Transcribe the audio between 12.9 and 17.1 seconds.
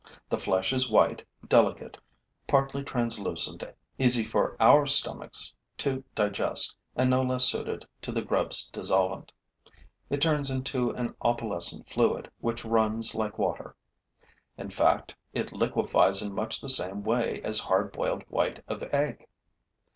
like water. In fact, it liquefies in much the same